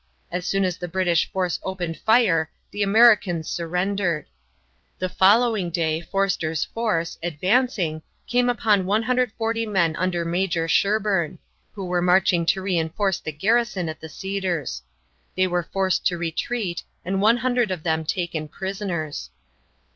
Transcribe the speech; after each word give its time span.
As 0.31 0.47
soon 0.47 0.65
as 0.65 0.77
the 0.79 0.87
British 0.87 1.31
force 1.31 1.59
opened 1.61 1.95
fire 1.95 2.49
the 2.71 2.81
Americans 2.81 3.47
surrendered. 3.47 4.25
The 4.97 5.09
following 5.09 5.69
day 5.69 6.01
Forster's 6.01 6.65
force, 6.65 7.19
advancing, 7.21 8.01
came 8.25 8.49
upon 8.49 8.87
140 8.87 9.67
men 9.67 9.95
under 9.97 10.25
Major 10.25 10.67
Sherbourne, 10.67 11.37
who 11.73 11.85
were 11.85 12.01
marching 12.01 12.47
to 12.47 12.63
re 12.63 12.79
enforce 12.79 13.19
the 13.19 13.31
garrison 13.31 13.87
at 13.89 14.01
the 14.01 14.09
Cedars. 14.09 14.81
These 15.35 15.49
were 15.49 15.61
forced 15.71 16.07
to 16.07 16.17
retreat 16.17 16.81
and 17.05 17.21
100 17.21 17.69
of 17.69 17.83
them 17.83 18.03
taken 18.03 18.47
prisoners. 18.47 19.29